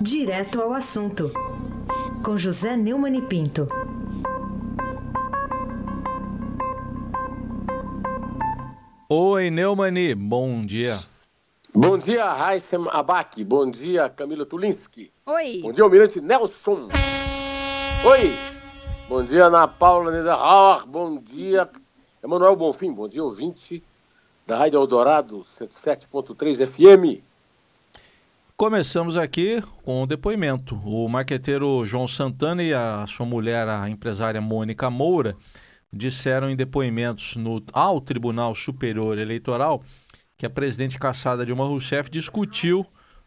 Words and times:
Direto 0.00 0.62
ao 0.62 0.74
assunto, 0.74 1.32
com 2.24 2.36
José 2.36 2.76
Neumann 2.76 3.16
e 3.16 3.22
Pinto. 3.22 3.66
Oi, 9.08 9.50
Neumani, 9.50 10.14
bom 10.14 10.64
dia. 10.64 11.00
Bom 11.74 11.98
dia, 11.98 12.32
Raíssem 12.32 12.86
Abac. 12.90 13.42
Bom 13.42 13.68
dia, 13.68 14.08
Camila 14.08 14.46
Tulinski. 14.46 15.10
Oi. 15.26 15.62
Bom 15.62 15.72
dia, 15.72 15.82
Almirante 15.82 16.20
Nelson. 16.20 16.88
Oi. 18.04 18.32
Bom 19.08 19.24
dia, 19.24 19.46
Ana 19.46 19.66
Paula 19.66 20.12
Niederauer. 20.12 20.86
Bom 20.86 21.20
dia, 21.20 21.68
Emanuel 22.22 22.54
Bonfim. 22.54 22.92
Bom 22.92 23.08
dia, 23.08 23.24
ouvinte 23.24 23.82
da 24.46 24.58
Rádio 24.58 24.78
Eldorado 24.78 25.40
107.3 25.40 26.66
FM. 26.66 27.27
Começamos 28.58 29.16
aqui 29.16 29.62
com 29.84 30.02
o 30.02 30.06
depoimento. 30.06 30.74
O 30.84 31.08
marqueteiro 31.08 31.86
João 31.86 32.08
Santana 32.08 32.60
e 32.60 32.74
a 32.74 33.06
sua 33.06 33.24
mulher, 33.24 33.68
a 33.68 33.88
empresária 33.88 34.40
Mônica 34.40 34.90
Moura, 34.90 35.36
disseram 35.92 36.50
em 36.50 36.56
depoimentos 36.56 37.36
no, 37.36 37.62
ao 37.72 38.00
Tribunal 38.00 38.56
Superior 38.56 39.16
Eleitoral 39.16 39.80
que 40.36 40.44
a 40.44 40.50
presidente 40.50 40.98
caçada 40.98 41.46
Dilma 41.46 41.64
Rousseff 41.66 42.10
discutiu 42.10 42.84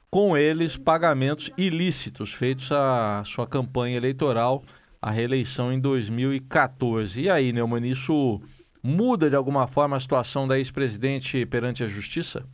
com 0.10 0.36
eles 0.36 0.76
pagamentos 0.76 1.50
ilícitos 1.58 2.34
feitos 2.34 2.70
à 2.70 3.24
sua 3.26 3.48
campanha 3.48 3.96
eleitoral, 3.96 4.62
à 5.02 5.10
reeleição 5.10 5.72
em 5.72 5.80
2014. 5.80 7.22
E 7.22 7.30
aí, 7.30 7.54
Neumann, 7.54 7.90
isso 7.90 8.42
muda 8.84 9.30
de 9.30 9.38
alguma 9.38 9.66
forma 9.66 9.96
a 9.96 10.00
situação 10.02 10.46
da 10.46 10.58
ex-presidente 10.58 11.46
perante 11.46 11.86
a 11.86 11.88
justiça? 11.88 12.46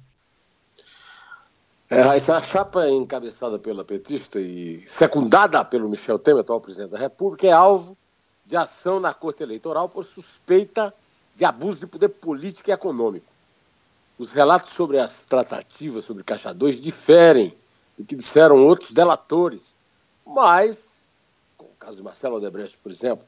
É, 1.89 2.01
essa 2.17 2.41
chapa 2.41 2.89
encabeçada 2.89 3.57
pela 3.57 3.85
petista 3.85 4.41
e 4.41 4.83
secundada 4.85 5.63
pelo 5.63 5.87
Michel 5.87 6.19
Temer, 6.19 6.41
atual 6.41 6.59
presidente 6.59 6.91
da 6.91 6.97
República, 6.97 7.47
é 7.47 7.51
alvo 7.53 7.97
de 8.45 8.57
ação 8.57 8.99
na 8.99 9.13
Corte 9.13 9.41
Eleitoral 9.41 9.87
por 9.87 10.03
suspeita 10.03 10.93
de 11.33 11.45
abuso 11.45 11.79
de 11.81 11.87
poder 11.87 12.09
político 12.09 12.69
e 12.69 12.73
econômico. 12.73 13.25
Os 14.19 14.33
relatos 14.33 14.73
sobre 14.73 14.99
as 14.99 15.23
tratativas 15.23 16.03
sobre 16.03 16.25
Caixa 16.25 16.53
2 16.53 16.81
diferem 16.81 17.55
do 17.97 18.03
que 18.03 18.17
disseram 18.17 18.57
outros 18.57 18.91
delatores, 18.91 19.73
mas, 20.25 21.01
como 21.55 21.69
o 21.69 21.75
caso 21.79 21.97
de 21.97 22.03
Marcelo 22.03 22.35
Odebrecht, 22.35 22.77
por 22.79 22.91
exemplo, 22.91 23.25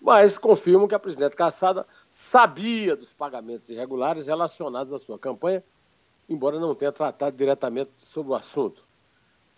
mas 0.00 0.38
confirmam 0.38 0.86
que 0.86 0.94
a 0.94 0.98
presidente 1.00 1.34
Caçada 1.34 1.84
sabia 2.08 2.94
dos 2.94 3.12
pagamentos 3.12 3.68
irregulares 3.68 4.28
relacionados 4.28 4.92
à 4.92 4.98
sua 5.00 5.18
campanha, 5.18 5.64
embora 6.28 6.58
não 6.58 6.74
tenha 6.74 6.92
tratado 6.92 7.36
diretamente 7.36 7.90
sobre 7.96 8.32
o 8.32 8.34
assunto. 8.34 8.84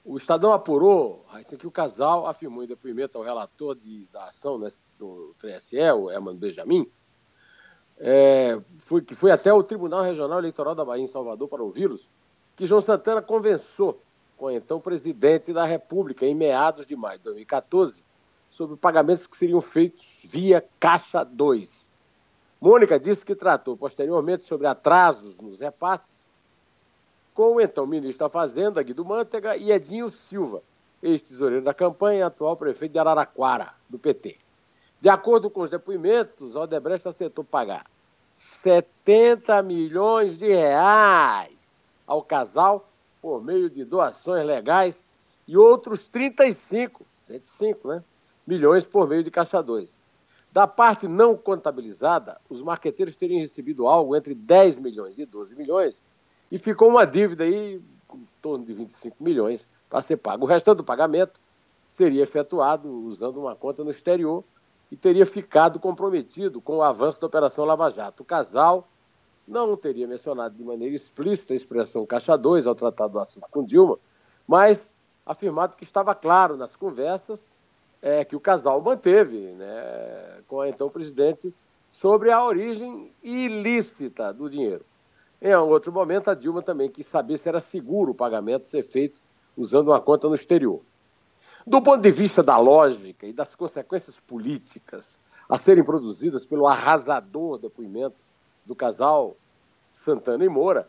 O 0.05 0.17
Estadão 0.17 0.53
apurou 0.53 1.25
assim, 1.33 1.57
que 1.57 1.67
o 1.67 1.71
casal 1.71 2.27
afirmou 2.27 2.65
em 2.65 2.67
depoimento 2.67 3.19
ao 3.19 3.25
relator 3.25 3.75
de, 3.75 4.07
da 4.13 4.29
ação 4.29 4.59
né, 4.59 4.69
do 4.99 5.35
TSE, 5.39 5.77
o 5.93 6.11
Herman 6.11 6.37
Benjamin, 6.37 6.91
é, 7.99 8.61
foi, 8.79 9.03
que 9.03 9.15
foi 9.15 9.31
até 9.31 9.53
o 9.53 9.63
Tribunal 9.63 10.03
Regional 10.03 10.39
Eleitoral 10.39 10.75
da 10.75 10.85
Bahia, 10.85 11.05
em 11.05 11.09
Salvador, 11.09 11.49
para 11.49 11.63
ouvi-los, 11.63 12.09
que 12.57 12.67
João 12.67 12.81
Santana 12.81 13.21
conversou 13.21 14.01
com 14.37 14.47
o 14.47 14.51
então 14.51 14.81
presidente 14.81 15.53
da 15.53 15.65
República, 15.65 16.25
em 16.25 16.35
meados 16.35 16.87
de 16.87 16.95
maio 16.95 17.19
de 17.19 17.25
2014, 17.25 18.03
sobre 18.51 18.77
pagamentos 18.77 19.27
que 19.27 19.37
seriam 19.37 19.61
feitos 19.61 20.07
via 20.25 20.65
Caixa 20.79 21.25
2. 21.25 21.89
Mônica 22.61 22.99
disse 22.99 23.25
que 23.25 23.35
tratou 23.35 23.77
posteriormente 23.77 24.45
sobre 24.45 24.67
atrasos 24.67 25.39
nos 25.39 25.59
repasses 25.59 26.18
com 27.39 27.55
o 27.55 27.61
então 27.61 27.87
ministro 27.87 28.27
da 28.27 28.29
Fazenda, 28.29 28.83
Guido 28.83 29.05
Mantega, 29.05 29.57
e 29.57 29.71
Edinho 29.71 30.11
Silva, 30.11 30.61
ex-tesoureiro 31.01 31.65
da 31.65 31.73
campanha 31.73 32.19
e 32.19 32.23
atual 32.23 32.57
prefeito 32.57 32.91
de 32.91 32.99
Araraquara, 32.99 33.75
do 33.89 33.97
PT. 33.97 34.37
De 35.01 35.09
acordo 35.09 35.49
com 35.49 35.61
os 35.61 35.71
depoimentos, 35.71 36.57
Aldebrecht 36.57 37.07
aceitou 37.07 37.45
pagar 37.45 37.87
70 38.33 39.63
milhões 39.63 40.37
de 40.37 40.49
reais 40.49 41.57
ao 42.05 42.25
casal 42.25 42.89
por 43.23 43.41
meio 43.41 43.71
de 43.71 43.85
doações 43.85 44.45
legais 44.45 45.09
e 45.47 45.57
outros 45.57 46.09
35, 46.09 47.07
105, 47.29 47.87
né, 47.87 48.03
milhões 48.45 48.85
por 48.85 49.07
meio 49.09 49.23
de 49.23 49.31
2. 49.31 49.97
Da 50.53 50.67
parte 50.67 51.07
não 51.07 51.37
contabilizada, 51.37 52.41
os 52.51 52.61
marqueteiros 52.61 53.15
teriam 53.15 53.39
recebido 53.39 53.87
algo 53.87 54.17
entre 54.17 54.35
10 54.35 54.77
milhões 54.79 55.21
e 55.21 55.25
12 55.25 55.55
milhões 55.55 56.03
e 56.51 56.59
ficou 56.59 56.89
uma 56.89 57.05
dívida 57.05 57.45
aí 57.45 57.77
em 58.15 58.29
torno 58.41 58.65
de 58.65 58.73
25 58.73 59.17
milhões 59.21 59.67
para 59.89 60.03
ser 60.03 60.17
pago. 60.17 60.45
O 60.45 60.49
restante 60.49 60.79
do 60.79 60.85
pagamento 60.85 61.39
seria 61.91 62.23
efetuado 62.23 62.89
usando 62.89 63.41
uma 63.41 63.55
conta 63.55 63.83
no 63.85 63.91
exterior 63.91 64.45
e 64.91 64.97
teria 64.97 65.27
ficado 65.27 65.79
comprometido 65.79 66.61
com 66.61 66.79
o 66.79 66.83
avanço 66.83 67.21
da 67.21 67.27
Operação 67.27 67.65
Lava 67.65 67.91
Jato. 67.91 68.23
O 68.23 68.27
casal 68.27 68.89
não 69.47 69.77
teria 69.77 70.07
mencionado 70.07 70.55
de 70.55 70.65
maneira 70.65 70.95
explícita 70.95 71.53
a 71.53 71.57
expressão 71.57 72.07
Caixa 72.07 72.37
2 72.37 72.67
ao 72.67 72.75
tratar 72.75 73.09
do 73.09 73.19
assunto 73.19 73.47
com 73.51 73.65
Dilma, 73.65 73.99
mas 74.47 74.95
afirmado 75.25 75.77
que 75.77 75.85
estava 75.85 76.15
claro 76.15 76.57
nas 76.57 76.77
conversas 76.77 77.47
é, 78.01 78.25
que 78.25 78.37
o 78.37 78.41
casal 78.41 78.81
manteve 78.81 79.39
né, 79.39 80.41
com 80.47 80.61
a 80.61 80.69
então 80.69 80.89
presidente 80.89 81.53
sobre 81.91 82.31
a 82.31 82.45
origem 82.45 83.11
ilícita 83.23 84.33
do 84.33 84.49
dinheiro. 84.49 84.85
Em 85.41 85.55
outro 85.55 85.93
momento, 85.93 86.29
a 86.29 86.35
Dilma 86.35 86.63
também 86.63 86.91
quis 86.91 87.07
saber 87.07 87.39
se 87.39 87.49
era 87.49 87.61
seguro 87.61 88.11
o 88.11 88.15
pagamento 88.15 88.69
ser 88.69 88.83
feito 88.83 89.21
usando 89.57 89.89
uma 89.89 90.01
conta 90.01 90.29
no 90.29 90.35
exterior. 90.35 90.81
Do 91.67 91.81
ponto 91.81 92.01
de 92.01 92.11
vista 92.11 92.43
da 92.43 92.57
lógica 92.59 93.27
e 93.27 93.33
das 93.33 93.55
consequências 93.55 94.19
políticas 94.19 95.21
a 95.49 95.57
serem 95.57 95.85
produzidas 95.85 96.45
pelo 96.45 96.67
arrasador 96.67 97.59
depoimento 97.59 98.17
do 98.65 98.75
casal 98.75 99.37
Santana 99.93 100.45
e 100.45 100.49
Moura, 100.49 100.89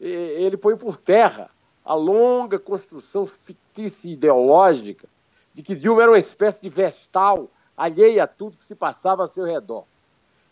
ele 0.00 0.56
põe 0.56 0.76
por 0.76 0.96
terra 0.96 1.50
a 1.84 1.94
longa 1.94 2.58
construção 2.58 3.26
fictícia 3.26 4.08
e 4.08 4.12
ideológica 4.12 5.08
de 5.52 5.62
que 5.62 5.74
Dilma 5.74 6.02
era 6.02 6.10
uma 6.10 6.18
espécie 6.18 6.62
de 6.62 6.68
vestal 6.68 7.50
alheia 7.76 8.24
a 8.24 8.26
tudo 8.26 8.56
que 8.56 8.64
se 8.64 8.74
passava 8.74 9.24
a 9.24 9.28
seu 9.28 9.44
redor. 9.44 9.84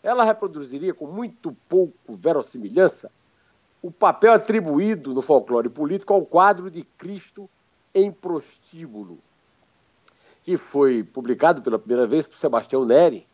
Ela 0.03 0.23
reproduziria 0.23 0.93
com 0.93 1.07
muito 1.07 1.55
pouco 1.67 2.15
verossimilhança 2.15 3.11
o 3.83 3.91
papel 3.91 4.31
atribuído 4.31 5.13
no 5.13 5.21
folclore 5.21 5.67
político 5.67 6.13
ao 6.13 6.25
quadro 6.25 6.71
de 6.71 6.83
Cristo 6.97 7.49
em 7.93 8.09
prostíbulo, 8.09 9.19
que 10.41 10.57
foi 10.57 11.03
publicado 11.03 11.61
pela 11.61 11.77
primeira 11.77 12.07
vez 12.07 12.25
por 12.25 12.37
Sebastião 12.37 12.85
Neri, 12.85 13.27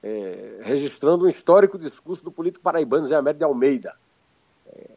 é, 0.00 0.60
registrando 0.62 1.24
um 1.24 1.28
histórico 1.28 1.76
discurso 1.76 2.22
do 2.22 2.30
político 2.30 2.62
paraibano 2.62 3.08
Zé 3.08 3.16
Amédio 3.16 3.40
de 3.40 3.44
Almeida, 3.44 3.96
é, 4.68 4.90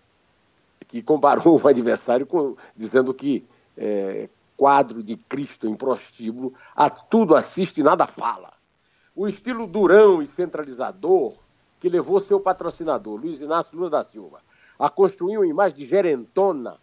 que 0.88 1.02
comparou 1.02 1.60
o 1.60 1.68
adversário 1.68 2.28
com, 2.28 2.56
dizendo 2.78 3.16
que 3.16 3.44
é, 3.76 4.30
quadro 4.56 5.02
de 5.02 5.18
Cristo 5.18 5.68
em 5.68 5.76
prostíbulo 5.76 6.54
a 6.76 6.88
tudo 6.88 7.36
assiste 7.36 7.80
e 7.80 7.84
nada 7.84 8.06
fala. 8.06 8.54
O 9.16 9.28
estilo 9.28 9.66
durão 9.66 10.22
e 10.22 10.28
centralizador 10.28 11.34
que 11.80 11.90
levou 11.90 12.20
seu 12.20 12.40
patrocinador, 12.40 13.20
Luiz 13.20 13.42
Inácio 13.42 13.76
Lula 13.76 13.90
da 13.90 14.04
Silva, 14.04 14.40
a 14.84 14.90
construir 14.90 15.38
uma 15.38 15.48
imagem 15.48 15.78
de 15.78 15.86
gerentona, 15.86 16.78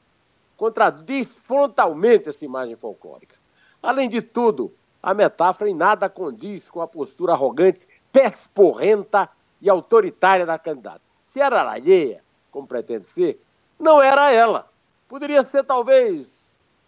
contradiz 0.56 1.34
frontalmente 1.34 2.30
essa 2.30 2.42
imagem 2.46 2.74
folclórica. 2.74 3.36
Além 3.82 4.08
de 4.08 4.22
tudo, 4.22 4.72
a 5.02 5.12
metáfora 5.12 5.68
em 5.68 5.74
nada 5.74 6.08
condiz 6.08 6.70
com 6.70 6.80
a 6.80 6.88
postura 6.88 7.34
arrogante, 7.34 7.86
pesporrenta 8.10 9.28
e 9.60 9.68
autoritária 9.68 10.46
da 10.46 10.58
candidata. 10.58 11.02
Se 11.26 11.42
era 11.42 11.70
alheia, 11.70 12.24
como 12.50 12.66
pretende 12.66 13.06
ser, 13.06 13.38
não 13.78 14.00
era 14.00 14.32
ela. 14.32 14.66
Poderia 15.06 15.42
ser, 15.42 15.62
talvez, 15.64 16.26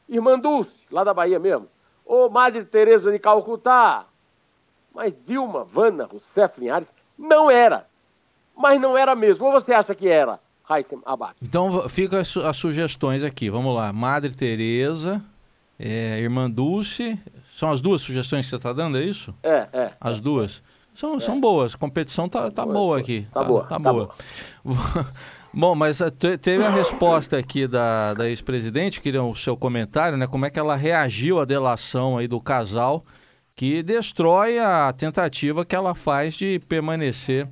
Irmã 0.08 0.38
Dulce, 0.38 0.86
lá 0.90 1.04
da 1.04 1.12
Bahia 1.12 1.38
mesmo, 1.38 1.68
ou 2.06 2.30
Madre 2.30 2.64
Teresa 2.64 3.12
de 3.12 3.18
Calcutá. 3.18 4.06
Mas 4.94 5.12
Dilma, 5.26 5.62
Vana, 5.62 6.06
Rousseff 6.06 6.58
Linhares, 6.58 6.90
não 7.18 7.50
era. 7.50 7.86
Mas 8.56 8.80
não 8.80 8.96
era 8.96 9.14
mesmo. 9.14 9.44
Ou 9.44 9.52
você 9.52 9.74
acha 9.74 9.94
que 9.94 10.08
era? 10.08 10.40
Abac. 11.04 11.34
Então 11.42 11.88
fica 11.88 12.20
as, 12.20 12.36
as, 12.36 12.56
sugestões 12.56 13.22
aqui. 13.22 13.50
Vamos 13.50 13.74
lá. 13.74 13.92
Madre 13.92 14.34
Teresa, 14.34 15.22
é, 15.78 16.18
Irmã 16.18 16.50
Dulce. 16.50 17.18
São 17.56 17.70
as 17.70 17.80
duas 17.80 18.02
sugestões 18.02 18.46
que 18.46 18.50
você 18.50 18.56
está 18.56 18.72
dando, 18.72 18.98
é 18.98 19.04
isso? 19.04 19.34
É, 19.42 19.68
é. 19.72 19.92
As 20.00 20.20
duas. 20.20 20.62
São, 20.94 21.16
é. 21.16 21.20
são 21.20 21.40
boas. 21.40 21.74
A 21.74 21.78
competição 21.78 22.28
tá, 22.28 22.50
tá 22.50 22.64
boa, 22.64 22.74
boa 22.74 22.98
aqui. 22.98 23.26
Tá, 23.32 23.40
tá 23.40 23.46
boa. 23.46 23.62
Tá, 23.62 23.68
tá 23.68 23.78
boa. 23.78 24.10
boa. 24.64 25.06
Bom, 25.54 25.74
mas 25.74 26.00
eh, 26.00 26.10
teve 26.40 26.64
a 26.64 26.70
resposta 26.70 27.36
aqui 27.36 27.66
da, 27.66 28.14
da 28.14 28.26
ex-presidente, 28.26 29.02
queria 29.02 29.22
o 29.22 29.34
seu 29.34 29.54
comentário, 29.54 30.16
né? 30.16 30.26
Como 30.26 30.46
é 30.46 30.50
que 30.50 30.58
ela 30.58 30.74
reagiu 30.74 31.38
à 31.40 31.44
delação 31.44 32.16
aí 32.16 32.26
do 32.26 32.40
casal 32.40 33.04
que 33.54 33.82
destrói 33.82 34.58
a 34.58 34.90
tentativa 34.94 35.62
que 35.62 35.76
ela 35.76 35.94
faz 35.94 36.34
de 36.34 36.58
permanecer 36.60 37.46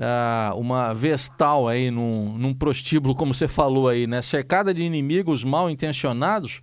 uh, 0.00 0.58
uma 0.58 0.94
vestal 0.94 1.68
aí 1.68 1.90
num, 1.90 2.32
num 2.38 2.54
prostíbulo, 2.54 3.14
como 3.14 3.34
você 3.34 3.46
falou 3.46 3.88
aí, 3.88 4.06
né? 4.06 4.22
Cercada 4.22 4.72
de 4.72 4.82
inimigos 4.82 5.44
mal 5.44 5.68
intencionados, 5.68 6.60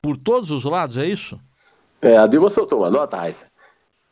por 0.00 0.16
todos 0.16 0.50
os 0.50 0.64
lados, 0.64 0.96
é 0.96 1.04
isso? 1.04 1.38
É, 2.00 2.16
a 2.16 2.26
Dilma 2.26 2.48
soltou 2.48 2.80
uma 2.80 2.90
nota, 2.90 3.16
Raíssa, 3.16 3.46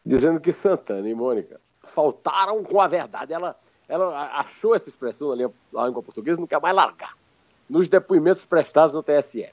dizendo 0.04 0.40
que 0.40 0.52
Santana 0.52 1.08
e 1.08 1.14
Mônica 1.14 1.60
faltaram 1.82 2.62
com 2.62 2.80
a 2.80 2.88
verdade. 2.88 3.32
Ela, 3.32 3.56
ela 3.88 4.38
achou 4.38 4.74
essa 4.74 4.88
expressão 4.88 5.28
na 5.28 5.86
língua 5.86 6.02
portuguesa 6.02 6.40
não 6.40 6.46
quer 6.46 6.60
mais 6.60 6.74
largar. 6.74 7.14
Nos 7.68 7.88
depoimentos 7.88 8.44
prestados 8.44 8.94
no 8.94 9.02
TSE. 9.02 9.48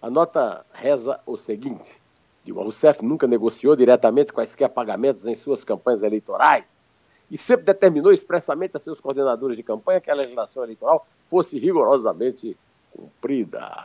A 0.00 0.10
nota 0.10 0.64
reza 0.72 1.20
o 1.26 1.36
seguinte: 1.36 2.00
Dilma 2.44 2.62
Rousseff 2.62 3.04
nunca 3.04 3.26
negociou 3.26 3.74
diretamente 3.74 4.32
quaisquer 4.32 4.68
pagamentos 4.68 5.26
em 5.26 5.34
suas 5.34 5.64
campanhas 5.64 6.02
eleitorais 6.02 6.85
e 7.30 7.36
sempre 7.36 7.66
determinou 7.66 8.12
expressamente 8.12 8.76
a 8.76 8.80
seus 8.80 9.00
coordenadores 9.00 9.56
de 9.56 9.62
campanha 9.62 10.00
que 10.00 10.10
a 10.10 10.14
legislação 10.14 10.62
eleitoral 10.62 11.06
fosse 11.28 11.58
rigorosamente 11.58 12.56
cumprida. 12.92 13.84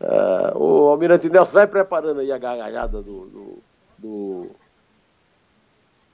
uh, 0.00 0.56
o 0.58 0.88
Almirante 0.88 1.28
Nelson 1.28 1.52
vai 1.52 1.66
preparando 1.66 2.20
aí 2.20 2.32
a 2.32 2.38
gargalhada 2.38 3.02
do. 3.02 3.26
do, 3.26 3.58
do 3.98 4.50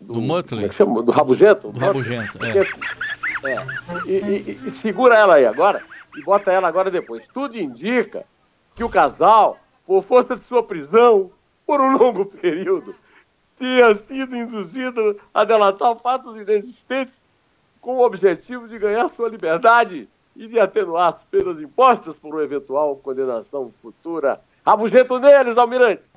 do, 0.00 0.14
do 0.14 0.20
Mutley? 0.20 0.66
É 0.66 0.70
chama? 0.70 1.02
Do 1.02 1.10
Rabugento? 1.10 1.72
Do 1.72 1.80
Rabugento, 1.80 2.38
é. 2.44 2.58
é. 3.50 3.66
E, 4.06 4.12
e, 4.12 4.60
e, 4.66 4.70
segura 4.70 5.16
ela 5.16 5.34
aí 5.34 5.44
agora 5.44 5.82
e 6.16 6.22
bota 6.22 6.52
ela 6.52 6.68
agora 6.68 6.88
depois. 6.88 7.26
Tudo 7.26 7.58
indica 7.58 8.24
que 8.76 8.84
o 8.84 8.88
casal, 8.88 9.58
por 9.84 10.02
força 10.02 10.36
de 10.36 10.42
sua 10.42 10.62
prisão, 10.62 11.32
por 11.66 11.80
um 11.80 11.96
longo 11.96 12.26
período, 12.40 12.94
tinha 13.58 13.94
sido 13.94 14.36
induzido 14.36 15.20
a 15.34 15.44
delatar 15.44 15.96
fatos 15.96 16.36
inexistentes 16.36 17.26
com 17.80 17.96
o 17.96 18.04
objetivo 18.04 18.68
de 18.68 18.78
ganhar 18.78 19.08
sua 19.08 19.28
liberdade 19.28 20.08
e 20.36 20.46
de 20.46 20.58
atenuar 20.58 21.08
as 21.08 21.24
penas 21.24 21.60
impostas 21.60 22.18
por 22.18 22.34
uma 22.34 22.44
eventual 22.44 22.96
condenação 22.96 23.72
futura. 23.82 24.40
Rabugento 24.64 25.18
neles, 25.18 25.58
almirante! 25.58 26.08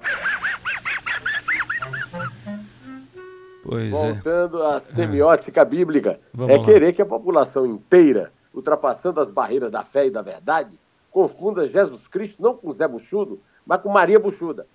Pois 3.63 3.88
é. 3.88 3.89
Voltando 3.89 4.63
é. 4.63 4.75
à 4.75 4.79
semiótica 4.79 5.63
bíblica, 5.65 6.19
Vamos 6.33 6.53
é 6.53 6.57
lá. 6.57 6.65
querer 6.65 6.93
que 6.93 7.01
a 7.01 7.05
população 7.05 7.65
inteira, 7.65 8.31
ultrapassando 8.53 9.19
as 9.19 9.31
barreiras 9.31 9.71
da 9.71 9.83
fé 9.83 10.07
e 10.07 10.11
da 10.11 10.21
verdade, 10.21 10.77
confunda 11.09 11.65
Jesus 11.65 12.07
Cristo 12.07 12.43
não 12.43 12.55
com 12.55 12.71
Zé 12.71 12.88
Buchudo, 12.88 13.39
mas 13.65 13.81
com 13.81 13.89
Maria 13.89 14.19
Buchuda. 14.19 14.67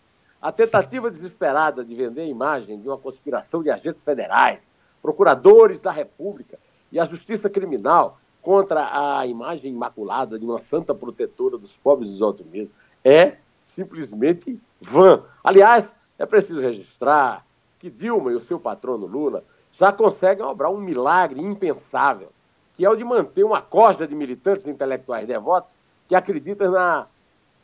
A 0.47 0.53
tentativa 0.53 1.11
desesperada 1.11 1.85
de 1.85 1.93
vender 1.93 2.21
a 2.21 2.27
imagem 2.27 2.79
de 2.79 2.87
uma 2.87 2.97
conspiração 2.97 3.65
de 3.65 3.69
agentes 3.69 4.05
federais, 4.05 4.71
procuradores 5.03 5.83
da 5.83 5.91
República 5.91 6.57
e 6.93 7.01
a 7.01 7.05
justiça 7.05 7.51
criminal 7.51 8.21
contra 8.41 9.19
a 9.19 9.27
imagem 9.27 9.73
imaculada 9.73 10.39
de 10.39 10.45
uma 10.45 10.61
santa 10.61 10.95
protetora 10.95 11.59
dos 11.59 11.77
pobres 11.77 12.11
e 12.11 12.13
dos 12.13 12.23
oprimidos 12.23 12.73
é 13.05 13.39
simplesmente 13.61 14.61
vã. 14.81 15.25
Aliás, 15.43 15.97
é 16.17 16.25
preciso 16.25 16.61
registrar 16.61 17.45
que 17.81 17.91
Dilma 17.91 18.31
e 18.31 18.37
o 18.37 18.41
seu 18.41 18.61
patrono 18.61 19.05
Lula 19.05 19.43
já 19.73 19.91
conseguem 19.91 20.47
obrar 20.47 20.71
um 20.71 20.79
milagre 20.79 21.41
impensável, 21.41 22.29
que 22.75 22.85
é 22.85 22.89
o 22.89 22.95
de 22.95 23.03
manter 23.03 23.43
uma 23.43 23.61
corda 23.61 24.07
de 24.07 24.15
militantes 24.15 24.69
intelectuais 24.69 25.27
devotos 25.27 25.73
que 26.07 26.15
acreditam 26.15 26.71
na 26.71 27.09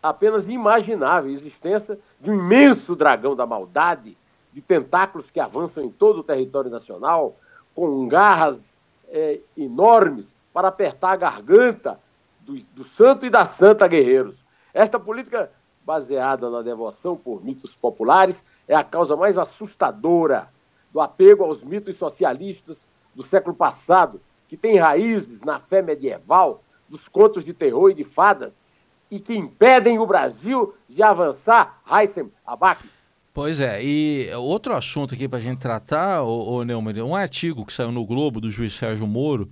apenas 0.02 0.48
imaginável 0.48 1.30
existência 1.30 1.98
de 2.20 2.30
um 2.30 2.34
imenso 2.34 2.96
dragão 2.96 3.36
da 3.36 3.46
maldade, 3.46 4.16
de 4.52 4.60
tentáculos 4.60 5.30
que 5.30 5.38
avançam 5.38 5.84
em 5.84 5.90
todo 5.90 6.18
o 6.18 6.24
território 6.24 6.70
nacional, 6.70 7.36
com 7.74 8.06
garras 8.08 8.78
é, 9.08 9.40
enormes 9.56 10.34
para 10.52 10.68
apertar 10.68 11.12
a 11.12 11.16
garganta 11.16 11.98
do, 12.40 12.54
do 12.74 12.84
santo 12.84 13.24
e 13.24 13.30
da 13.30 13.44
santa 13.44 13.86
guerreiros. 13.86 14.44
Esta 14.74 14.98
política, 14.98 15.50
baseada 15.84 16.50
na 16.50 16.62
devoção 16.62 17.16
por 17.16 17.44
mitos 17.44 17.74
populares, 17.74 18.44
é 18.68 18.74
a 18.74 18.84
causa 18.84 19.16
mais 19.16 19.38
assustadora 19.38 20.48
do 20.92 21.00
apego 21.00 21.44
aos 21.44 21.62
mitos 21.62 21.96
socialistas 21.96 22.86
do 23.14 23.22
século 23.22 23.54
passado, 23.54 24.20
que 24.48 24.56
tem 24.56 24.76
raízes 24.76 25.42
na 25.42 25.58
fé 25.58 25.80
medieval, 25.80 26.62
dos 26.88 27.08
contos 27.08 27.44
de 27.44 27.54
terror 27.54 27.90
e 27.90 27.94
de 27.94 28.04
fadas, 28.04 28.61
e 29.12 29.20
que 29.20 29.36
impedem 29.36 29.98
o 29.98 30.06
Brasil 30.06 30.74
de 30.88 31.02
avançar. 31.02 31.82
Heissem 31.86 32.32
Abac. 32.46 32.82
Pois 33.34 33.60
é, 33.60 33.84
e 33.84 34.30
outro 34.34 34.74
assunto 34.74 35.12
aqui 35.12 35.28
para 35.28 35.38
a 35.38 35.42
gente 35.42 35.58
tratar, 35.58 36.22
ô, 36.22 36.54
ô 36.54 36.64
Neumann, 36.64 37.02
um 37.02 37.14
artigo 37.14 37.66
que 37.66 37.74
saiu 37.74 37.92
no 37.92 38.06
Globo 38.06 38.40
do 38.40 38.50
juiz 38.50 38.72
Sérgio 38.72 39.06
Moro, 39.06 39.50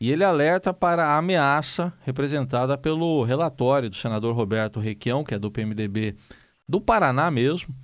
e 0.00 0.12
ele 0.12 0.22
alerta 0.22 0.72
para 0.72 1.08
a 1.08 1.18
ameaça 1.18 1.92
representada 2.02 2.78
pelo 2.78 3.24
relatório 3.24 3.90
do 3.90 3.96
senador 3.96 4.32
Roberto 4.32 4.78
Requião, 4.78 5.24
que 5.24 5.34
é 5.34 5.38
do 5.40 5.50
PMDB 5.50 6.14
do 6.68 6.80
Paraná 6.80 7.32
mesmo, 7.32 7.74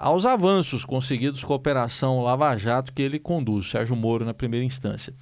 aos 0.00 0.24
avanços 0.26 0.84
conseguidos 0.84 1.42
com 1.42 1.52
a 1.52 1.56
Operação 1.56 2.22
Lava 2.22 2.56
Jato 2.56 2.92
que 2.92 3.02
ele 3.02 3.18
conduz, 3.18 3.68
Sérgio 3.68 3.96
Moro, 3.96 4.24
na 4.24 4.32
primeira 4.32 4.64
instância. 4.64 5.12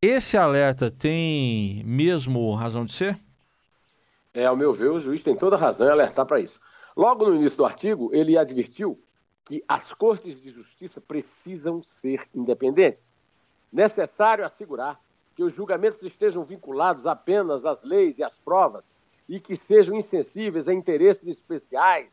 Esse 0.00 0.36
alerta 0.36 0.90
tem 0.90 1.82
mesmo 1.84 2.52
razão 2.54 2.84
de 2.84 2.92
ser? 2.92 3.16
É, 4.34 4.46
ao 4.46 4.56
meu 4.56 4.72
ver, 4.72 4.90
o 4.90 5.00
juiz 5.00 5.22
tem 5.22 5.36
toda 5.36 5.56
razão 5.56 5.86
em 5.86 5.90
alertar 5.90 6.24
para 6.24 6.40
isso. 6.40 6.58
Logo 6.96 7.26
no 7.26 7.34
início 7.34 7.58
do 7.58 7.64
artigo, 7.66 8.10
ele 8.14 8.38
advertiu 8.38 8.98
que 9.44 9.62
as 9.68 9.92
cortes 9.92 10.40
de 10.40 10.50
justiça 10.50 11.00
precisam 11.00 11.82
ser 11.82 12.26
independentes. 12.34 13.10
Necessário 13.70 14.44
assegurar 14.44 14.98
que 15.34 15.42
os 15.42 15.54
julgamentos 15.54 16.02
estejam 16.02 16.44
vinculados 16.44 17.06
apenas 17.06 17.66
às 17.66 17.84
leis 17.84 18.18
e 18.18 18.24
às 18.24 18.38
provas 18.38 18.90
e 19.28 19.40
que 19.40 19.56
sejam 19.56 19.94
insensíveis 19.94 20.68
a 20.68 20.74
interesses 20.74 21.26
especiais 21.26 22.12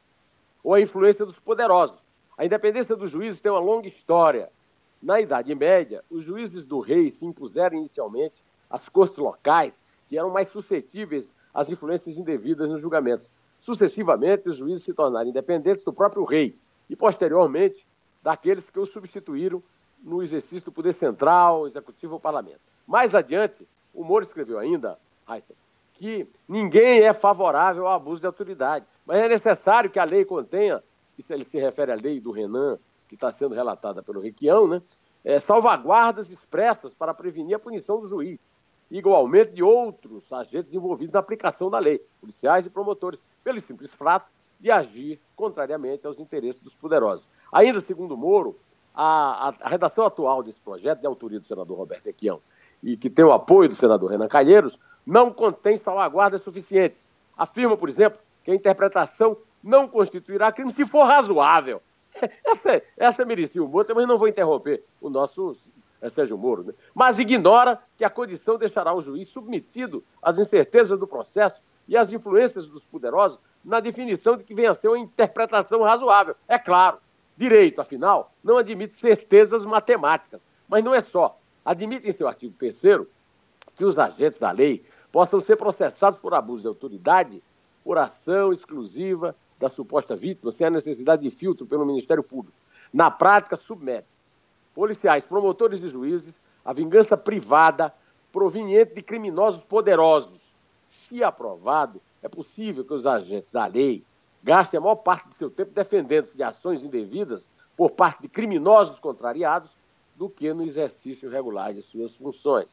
ou 0.63 0.74
à 0.74 0.81
influência 0.81 1.25
dos 1.25 1.39
poderosos. 1.39 2.01
A 2.38 2.45
independência 2.45 2.95
dos 2.95 3.12
juízes 3.12 3.42
tem 3.42 3.51
uma 3.51 3.60
longa 3.60 3.88
história. 3.88 4.50
Na 5.01 5.19
Idade 5.19 5.54
Média, 5.56 6.04
os 6.10 6.24
juízes 6.24 6.66
do 6.66 6.80
rei 6.80 7.12
se 7.12 7.25
impuseram 7.25 7.77
inicialmente 7.77 8.44
às 8.69 8.89
cortes 8.89 9.18
locais, 9.18 9.83
que 10.07 10.18
eram 10.18 10.30
mais 10.30 10.50
suscetíveis 10.50 11.33
às 11.54 11.69
influências 11.69 12.18
indevidas 12.18 12.69
nos 12.69 12.81
julgamentos. 12.81 13.28
Sucessivamente, 13.60 14.48
os 14.48 14.57
juízes 14.57 14.84
se 14.84 14.94
tornaram 14.94 15.30
independentes 15.30 15.84
do 15.84 15.94
próprio 15.94 16.24
rei 16.24 16.57
e, 16.90 16.96
posteriormente, 16.96 17.86
daqueles 18.22 18.69
que 18.69 18.80
o 18.80 18.86
substituíram 18.86 19.62
no 20.01 20.24
exercício 20.24 20.66
do 20.66 20.72
poder 20.72 20.94
central, 20.94 21.68
executivo 21.68 22.13
ou 22.13 22.19
parlamento. 22.19 22.62
Mais 22.88 23.13
adiante, 23.13 23.68
o 23.94 24.04
Moro 24.04 24.24
escreveu 24.24 24.57
ainda, 24.57 24.98
Heisen, 25.30 25.56
que 25.94 26.28
ninguém 26.48 27.01
é 27.01 27.13
favorável 27.13 27.85
ao 27.85 27.94
abuso 27.94 28.21
de 28.21 28.28
autoridade, 28.28 28.85
mas 29.06 29.18
é 29.21 29.28
necessário 29.28 29.90
que 29.90 30.00
a 30.00 30.04
lei 30.06 30.24
contenha, 30.24 30.81
isso 31.18 31.33
ele 31.33 31.44
se 31.44 31.59
refere 31.59 31.92
à 31.92 31.95
lei 31.95 32.21
do 32.21 32.31
Renan, 32.31 32.80
que 33.07 33.16
está 33.16 33.31
sendo 33.31 33.54
relatada 33.54 34.02
pelo 34.02 34.21
Requião, 34.21 34.68
né, 34.68 34.81
é, 35.24 35.40
salvaguardas 35.40 36.30
expressas 36.30 36.94
para 36.94 37.14
prevenir 37.14 37.56
a 37.56 37.59
punição 37.59 38.00
do 38.00 38.07
juiz, 38.07 38.50
igualmente 38.90 39.52
de 39.52 39.64
outros 39.64 40.31
agentes 40.34 40.74
envolvidos 40.74 41.14
na 41.14 41.19
aplicação 41.19 41.69
da 41.69 41.80
lei, 41.80 42.02
policiais 42.19 42.66
e 42.66 42.69
promotores, 42.69 43.19
pelo 43.44 43.60
simples 43.60 43.94
fato 43.94 44.30
de 44.60 44.69
agir 44.69 45.19
contrariamente 45.36 46.06
aos 46.06 46.19
interesses 46.19 46.62
dos 46.62 46.76
poderosos. 46.76 47.28
Ainda 47.52 47.80
segundo 47.80 48.18
Moro, 48.18 48.58
a, 48.94 49.50
a, 49.50 49.54
a 49.62 49.69
redação 49.69 50.06
atual 50.06 50.44
desse 50.44 50.60
projeto, 50.60 51.00
de 51.00 51.08
autoria 51.08 51.40
do 51.40 51.48
senador 51.48 51.78
Roberto 51.78 52.08
Requião, 52.08 52.42
e 52.84 52.98
que 52.98 53.10
tem 53.10 53.24
o 53.24 53.31
apoio 53.31 53.69
do 53.69 53.76
senador 53.76 54.10
Renan 54.10 54.28
Calheiros, 54.28 54.78
não 55.06 55.31
contém 55.31 55.78
salvaguardas 55.78 56.42
suficientes. 56.42 57.08
Afirma, 57.38 57.78
por 57.78 57.88
exemplo, 57.88 58.19
que 58.44 58.52
a 58.52 58.56
interpretação 58.56 59.38
não 59.64 59.88
constituirá 59.88 60.52
crime 60.52 60.72
se 60.72 60.86
for 60.86 61.04
razoável. 61.04 61.81
Essa, 62.44 62.81
essa 62.98 63.24
merecia 63.24 63.64
o 63.64 63.68
Moro, 63.68 63.88
mas 63.96 64.08
não 64.08 64.18
vou 64.18 64.28
interromper 64.28 64.84
o 65.00 65.10
nosso 65.10 65.56
é, 66.02 66.10
Sérgio 66.10 66.38
Moro. 66.38 66.64
Né? 66.64 66.74
Mas 66.94 67.20
ignora 67.20 67.82
que 67.98 68.06
a 68.06 68.10
condição 68.10 68.58
deixará 68.58 68.94
o 68.94 69.02
juiz 69.02 69.28
submetido 69.28 70.04
às 70.22 70.40
incertezas 70.40 71.00
do 71.00 71.08
processo 71.08 71.62
e 71.88 71.98
às 71.98 72.12
influências 72.12 72.68
dos 72.68 72.86
poderosos 72.86 73.40
na 73.64 73.80
definição 73.80 74.38
de 74.38 74.44
que 74.44 74.54
venha 74.54 74.72
a 74.72 74.76
ser 74.76 74.88
uma 74.88 75.00
interpretação 75.00 75.82
razoável. 75.84 76.36
É 76.48 76.58
claro, 76.58 77.00
direito, 77.36 77.82
afinal, 77.82 78.32
não 78.44 78.58
admite 78.58 78.94
certezas 78.94 79.66
matemáticas. 79.66 80.42
Mas 80.68 80.84
não 80.84 80.94
é 80.94 81.02
só 81.02 81.38
admite 81.66 82.08
em 82.08 82.12
seu 82.12 82.28
artigo 82.28 82.56
3 82.58 82.82
que 83.76 83.86
os 83.86 84.00
agentes 84.00 84.40
da 84.40 84.52
lei 84.52 84.84
possam 85.12 85.40
ser 85.40 85.56
processados 85.56 86.20
por 86.20 86.34
abuso 86.34 86.64
de 86.64 86.68
autoridade 86.68 87.44
por 87.84 87.98
ação 87.98 88.52
exclusiva 88.52 89.36
da 89.58 89.70
suposta 89.70 90.16
vítima, 90.16 90.52
sem 90.52 90.68
a 90.68 90.70
necessidade 90.70 91.24
de 91.24 91.32
filtro 91.32 91.66
pelo 91.66 91.86
Ministério 91.86 92.24
Público. 92.24 92.58
Na 92.94 93.12
prática, 93.12 93.58
submete 93.58 94.08
policiais, 94.73 95.26
promotores 95.26 95.83
e 95.83 95.88
juízes 95.88 96.42
à 96.64 96.73
vingança 96.73 97.18
privada 97.18 97.94
proveniente 98.31 98.95
de 98.95 99.02
criminosos 99.02 99.64
poderosos. 99.64 100.54
Se 100.83 101.23
aprovado, 101.23 102.02
é 102.21 102.28
possível 102.28 102.83
que 102.83 102.94
os 102.94 103.06
agentes 103.06 103.52
da 103.52 103.66
lei 103.66 104.04
gastem 104.44 104.78
a 104.78 104.81
maior 104.81 104.95
parte 104.95 105.30
de 105.30 105.38
seu 105.38 105.49
tempo 105.49 105.71
defendendo-se 105.73 106.38
de 106.38 106.44
ações 106.44 106.83
indevidas 106.83 107.47
por 107.76 107.92
parte 107.92 108.21
de 108.21 108.28
criminosos 108.28 108.99
contrariados 108.99 109.76
do 110.16 110.30
que 110.30 110.54
no 110.54 110.64
exercício 110.64 111.30
regular 111.30 111.73
de 111.73 111.81
suas 111.81 112.16
funções. 112.16 112.68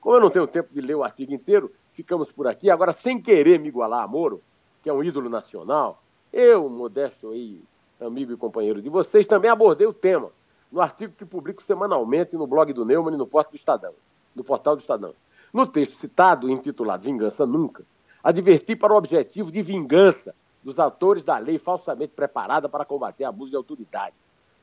Como 0.00 0.16
eu 0.16 0.20
não 0.20 0.30
tenho 0.30 0.46
tempo 0.46 0.72
de 0.72 0.80
ler 0.80 0.94
o 0.94 1.04
artigo 1.04 1.32
inteiro, 1.32 1.72
ficamos 1.92 2.30
por 2.32 2.46
aqui. 2.46 2.70
Agora, 2.70 2.92
sem 2.92 3.20
querer 3.20 3.58
me 3.58 3.68
igualar 3.68 4.02
a 4.02 4.08
Moro, 4.08 4.42
que 4.82 4.88
é 4.88 4.92
um 4.92 5.02
ídolo 5.02 5.28
nacional, 5.28 6.02
eu, 6.32 6.68
modesto 6.68 7.30
aí, 7.30 7.62
amigo 8.00 8.32
e 8.32 8.36
companheiro 8.36 8.80
de 8.80 8.88
vocês, 8.88 9.28
também 9.28 9.50
abordei 9.50 9.86
o 9.86 9.92
tema 9.92 10.30
no 10.72 10.80
artigo 10.80 11.12
que 11.16 11.24
publico 11.24 11.62
semanalmente 11.62 12.34
no 12.34 12.46
blog 12.46 12.72
do 12.72 12.84
Neumann 12.84 13.14
e 13.14 13.18
no 13.18 13.26
portal 13.26 13.52
do 13.52 13.56
Estadão. 13.56 13.92
No 14.34 14.42
portal 14.42 14.74
do 14.74 14.80
Estadão. 14.80 15.14
No 15.52 15.66
texto 15.66 15.92
citado, 15.92 16.48
intitulado 16.48 17.04
Vingança 17.04 17.44
Nunca, 17.46 17.84
adverti 18.24 18.74
para 18.74 18.94
o 18.94 18.96
objetivo 18.96 19.52
de 19.52 19.62
vingança 19.62 20.34
dos 20.64 20.78
autores 20.78 21.24
da 21.24 21.36
lei 21.36 21.58
falsamente 21.58 22.14
preparada 22.14 22.70
para 22.70 22.86
combater 22.86 23.24
abuso 23.24 23.50
de 23.50 23.56
autoridade. 23.56 24.14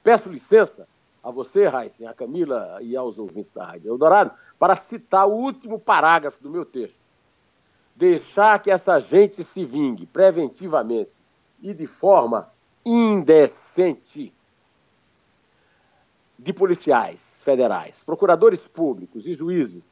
Peço 0.02 0.30
licença 0.30 0.88
a 1.24 1.30
você, 1.30 1.68
Raíssen, 1.68 2.08
a 2.08 2.14
Camila 2.14 2.80
e 2.82 2.96
aos 2.96 3.20
ouvintes 3.20 3.54
da 3.54 3.66
Rádio 3.66 3.90
Eldorado, 3.90 4.32
para 4.58 4.76
citar 4.76 5.28
o 5.28 5.34
último 5.34 5.78
parágrafo 5.78 6.42
do 6.42 6.50
meu 6.50 6.66
texto. 6.66 6.98
Deixar 7.96 8.58
que 8.64 8.72
essa 8.72 9.00
gente 9.00 9.44
se 9.44 9.64
vingue 9.66 10.06
preventivamente 10.06 11.12
e 11.62 11.74
de 11.74 11.86
forma 11.86 12.50
indecente 12.86 14.34
de 16.40 16.54
policiais 16.54 17.42
federais, 17.44 18.02
procuradores 18.02 18.66
públicos 18.66 19.28
e 19.28 19.34
juízes 19.34 19.92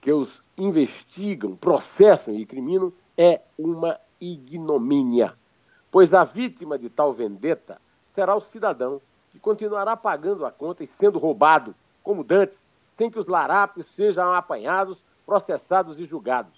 que 0.00 0.12
os 0.12 0.40
investigam, 0.56 1.56
processam 1.56 2.32
e 2.34 2.46
criminam 2.46 2.92
é 3.18 3.40
uma 3.58 3.98
ignomínia, 4.20 5.34
pois 5.90 6.14
a 6.14 6.22
vítima 6.22 6.78
de 6.78 6.88
tal 6.88 7.12
vendetta 7.12 7.80
será 8.06 8.36
o 8.36 8.40
cidadão 8.40 9.00
que 9.32 9.40
continuará 9.40 9.96
pagando 9.96 10.46
a 10.46 10.52
conta 10.52 10.84
e 10.84 10.86
sendo 10.86 11.18
roubado, 11.18 11.74
como 12.04 12.22
dantes, 12.22 12.68
sem 12.88 13.10
que 13.10 13.18
os 13.18 13.26
larápios 13.26 13.88
sejam 13.88 14.32
apanhados, 14.32 15.02
processados 15.26 15.98
e 15.98 16.04
julgados. 16.04 16.52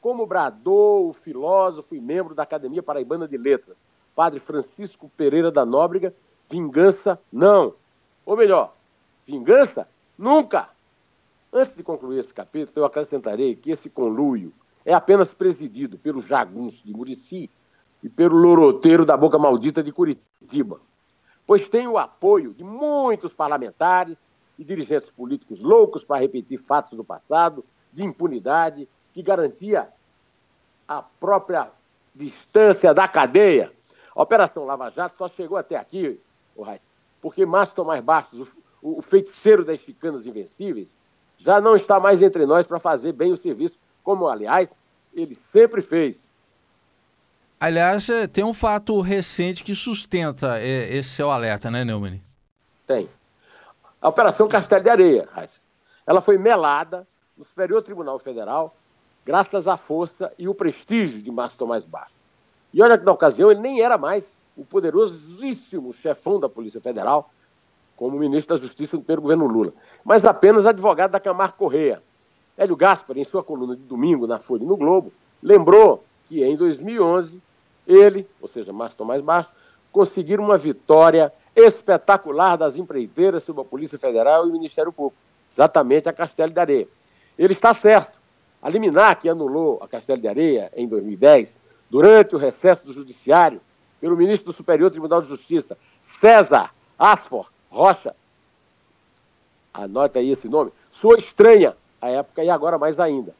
Como 0.00 0.26
bradou 0.26 1.08
o 1.08 1.12
filósofo 1.12 1.94
e 1.94 2.00
membro 2.00 2.34
da 2.34 2.44
Academia 2.44 2.82
Paraibana 2.82 3.26
de 3.26 3.36
Letras, 3.36 3.84
padre 4.14 4.38
Francisco 4.38 5.10
Pereira 5.16 5.50
da 5.50 5.64
Nóbrega, 5.64 6.14
vingança 6.48 7.18
não. 7.32 7.74
Ou 8.24 8.36
melhor, 8.36 8.74
vingança 9.26 9.88
nunca. 10.18 10.68
Antes 11.52 11.76
de 11.76 11.82
concluir 11.82 12.20
esse 12.20 12.34
capítulo, 12.34 12.72
eu 12.80 12.84
acrescentarei 12.84 13.54
que 13.54 13.70
esse 13.70 13.88
conluio 13.88 14.52
é 14.84 14.92
apenas 14.92 15.32
presidido 15.32 15.96
pelo 15.98 16.20
jagunço 16.20 16.84
de 16.84 16.92
Murici 16.92 17.50
e 18.02 18.08
pelo 18.08 18.36
loroteiro 18.36 19.06
da 19.06 19.16
boca 19.16 19.38
maldita 19.38 19.82
de 19.82 19.92
Curitiba 19.92 20.80
pois 21.46 21.68
tem 21.68 21.86
o 21.86 21.98
apoio 21.98 22.52
de 22.54 22.64
muitos 22.64 23.34
parlamentares 23.34 24.26
e 24.58 24.64
dirigentes 24.64 25.10
políticos 25.10 25.60
loucos 25.60 26.04
para 26.04 26.20
repetir 26.20 26.58
fatos 26.58 26.96
do 26.96 27.04
passado, 27.04 27.64
de 27.92 28.02
impunidade, 28.02 28.88
que 29.12 29.22
garantia 29.22 29.88
a 30.88 31.02
própria 31.02 31.70
distância 32.14 32.94
da 32.94 33.06
cadeia. 33.06 33.72
A 34.14 34.22
Operação 34.22 34.64
Lava 34.64 34.90
Jato 34.90 35.16
só 35.16 35.28
chegou 35.28 35.56
até 35.56 35.76
aqui, 35.76 36.18
o 36.56 36.62
Reis, 36.62 36.82
porque 37.24 37.46
Márcio 37.46 37.76
Tomás 37.76 38.04
Bastos, 38.04 38.46
o, 38.82 38.98
o 38.98 39.00
feiticeiro 39.00 39.64
das 39.64 39.80
chicanas 39.80 40.26
invencíveis, 40.26 40.94
já 41.38 41.58
não 41.58 41.74
está 41.74 41.98
mais 41.98 42.20
entre 42.20 42.44
nós 42.44 42.66
para 42.66 42.78
fazer 42.78 43.12
bem 43.12 43.32
o 43.32 43.36
serviço, 43.38 43.80
como, 44.02 44.28
aliás, 44.28 44.74
ele 45.14 45.34
sempre 45.34 45.80
fez. 45.80 46.22
Aliás, 47.58 48.10
é, 48.10 48.26
tem 48.26 48.44
um 48.44 48.52
fato 48.52 49.00
recente 49.00 49.64
que 49.64 49.74
sustenta 49.74 50.58
é, 50.58 50.94
esse 50.96 51.08
seu 51.08 51.30
alerta, 51.30 51.70
né, 51.70 51.82
Neumann? 51.82 52.20
Tem. 52.86 53.08
A 54.02 54.10
Operação 54.10 54.46
Castelo 54.46 54.84
de 54.84 54.90
Areia, 54.90 55.26
ela 56.06 56.20
foi 56.20 56.36
melada 56.36 57.08
no 57.38 57.44
Superior 57.46 57.82
Tribunal 57.82 58.18
Federal 58.18 58.76
graças 59.24 59.66
à 59.66 59.78
força 59.78 60.30
e 60.38 60.46
o 60.46 60.54
prestígio 60.54 61.22
de 61.22 61.30
Márcio 61.30 61.60
Tomás 61.60 61.86
Bastos. 61.86 62.20
E 62.70 62.82
olha 62.82 62.98
que 62.98 63.04
na 63.06 63.12
ocasião 63.12 63.50
ele 63.50 63.60
nem 63.60 63.80
era 63.80 63.96
mais 63.96 64.36
o 64.56 64.64
poderosíssimo 64.64 65.92
chefão 65.92 66.38
da 66.38 66.48
Polícia 66.48 66.80
Federal, 66.80 67.30
como 67.96 68.18
ministro 68.18 68.56
da 68.56 68.62
Justiça 68.62 68.96
do 68.96 69.02
primeiro 69.02 69.22
governo 69.22 69.46
Lula, 69.46 69.72
mas 70.04 70.24
apenas 70.24 70.66
advogado 70.66 71.12
da 71.12 71.20
Camargo 71.20 71.56
Correia. 71.56 72.02
Hélio 72.56 72.76
Gaspar, 72.76 73.18
em 73.18 73.24
sua 73.24 73.42
coluna 73.42 73.74
de 73.74 73.82
domingo 73.82 74.26
na 74.26 74.38
Folha 74.38 74.62
e 74.62 74.66
no 74.66 74.76
Globo, 74.76 75.12
lembrou 75.42 76.04
que 76.28 76.42
em 76.42 76.56
2011 76.56 77.40
ele, 77.86 78.26
ou 78.40 78.48
seja, 78.48 78.72
Márcio 78.72 78.98
Tomás 78.98 79.22
Bastos, 79.22 79.54
conseguiram 79.92 80.44
uma 80.44 80.56
vitória 80.56 81.32
espetacular 81.54 82.56
das 82.56 82.76
empreiteiras 82.76 83.44
sobre 83.44 83.62
a 83.62 83.64
Polícia 83.64 83.98
Federal 83.98 84.46
e 84.46 84.50
o 84.50 84.52
Ministério 84.52 84.92
Público, 84.92 85.16
exatamente 85.50 86.08
a 86.08 86.12
Castelo 86.12 86.52
de 86.52 86.60
Areia. 86.60 86.88
Ele 87.38 87.52
está 87.52 87.74
certo. 87.74 88.18
A 88.62 88.68
liminar 88.68 89.20
que 89.20 89.28
anulou 89.28 89.78
a 89.82 89.86
Castelo 89.86 90.20
de 90.20 90.26
Areia 90.26 90.72
em 90.74 90.88
2010, 90.88 91.60
durante 91.90 92.34
o 92.34 92.38
recesso 92.38 92.86
do 92.86 92.92
Judiciário, 92.92 93.60
pelo 94.04 94.18
ministro 94.18 94.52
do 94.52 94.54
Superior 94.54 94.90
Tribunal 94.90 95.22
de 95.22 95.30
Justiça, 95.30 95.78
César 96.02 96.74
Asfor 96.98 97.50
Rocha, 97.70 98.14
anote 99.72 100.18
aí 100.18 100.30
esse 100.30 100.46
nome, 100.46 100.70
soa 100.92 101.16
estranha 101.16 101.74
à 102.02 102.10
época 102.10 102.44
e 102.44 102.50
agora 102.50 102.76
mais 102.76 103.00
ainda. 103.00 103.34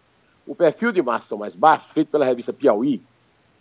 O 0.47 0.54
perfil 0.54 0.90
de 0.90 1.02
Márcio 1.02 1.28
Tomás 1.28 1.54
Bastos, 1.54 1.92
feito 1.92 2.09
pela 2.09 2.25
revista 2.25 2.50
Piauí, 2.50 3.02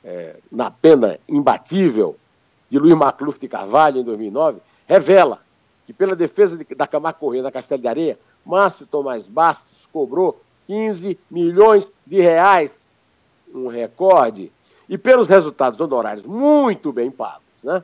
é, 0.02 0.38
na 0.50 0.72
pena 0.72 1.20
imbatível 1.28 2.16
de 2.70 2.80
Luiz 2.80 2.96
Macluf 2.96 3.38
de 3.38 3.50
Carvalho, 3.50 4.00
em 4.00 4.04
2009, 4.06 4.62
revela 4.88 5.42
que, 5.86 5.92
pela 5.92 6.16
defesa 6.16 6.56
de, 6.56 6.64
da 6.74 6.88
Camargo 6.88 7.20
Correia 7.20 7.44
da 7.44 7.52
Castelo 7.52 7.82
de 7.82 7.88
Areia, 7.90 8.20
Márcio 8.46 8.88
Tomás 8.88 9.28
Bastos 9.28 9.86
cobrou 9.92 10.42
15 10.68 11.20
milhões 11.30 11.92
de 12.08 12.22
reais, 12.22 12.80
um 13.54 13.68
recorde, 13.68 14.54
e 14.88 14.98
pelos 14.98 15.28
resultados 15.28 15.80
honorários 15.80 16.26
muito 16.26 16.92
bem 16.92 17.10
pagos. 17.10 17.44
Né? 17.64 17.84